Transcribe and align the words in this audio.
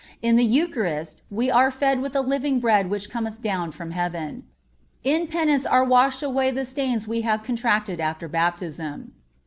In 0.23 0.35
the 0.35 0.43
Eucharist 0.43 1.21
we 1.29 1.51
are 1.51 1.69
fed 1.69 2.01
with 2.01 2.13
the 2.13 2.23
living 2.23 2.59
Bread 2.59 2.89
which 2.89 3.07
cometh 3.07 3.39
down 3.39 3.71
from 3.71 3.91
Heaven. 3.91 4.45
In 5.03 5.27
Penance 5.27 5.63
are 5.63 5.83
washed 5.83 6.23
away 6.23 6.49
the 6.49 6.65
stains 6.65 7.07
we 7.07 7.21
have 7.21 7.43
contracted 7.43 7.99
after 7.99 8.27
Baptism. 8.27 9.13